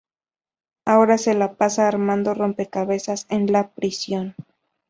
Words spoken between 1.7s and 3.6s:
armando rompecabezas en